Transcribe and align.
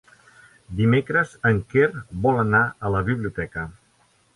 Dimecres 0.79 1.35
en 1.51 1.61
Quer 1.75 1.91
vol 2.27 2.43
anar 2.49 2.67
a 2.91 2.95
la 2.97 3.09
biblioteca. 3.13 3.73